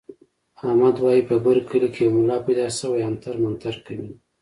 احمد 0.65 0.95
وايي 1.03 1.21
په 1.29 1.35
بر 1.43 1.57
کلي 1.69 1.89
کې 1.93 2.01
یو 2.05 2.11
ملا 2.15 2.37
پیدا 2.47 2.67
شوی 2.77 3.01
عنتر 3.09 3.35
منتر 3.43 3.75
کوي. 3.85 4.09